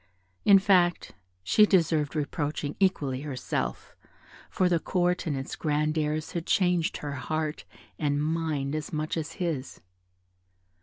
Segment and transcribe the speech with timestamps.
[0.45, 1.13] In fact,
[1.43, 3.95] she deserved reproaching equally herself,
[4.49, 7.65] for the Court and its grand airs had changed her heart
[7.99, 9.79] and mind as much as his.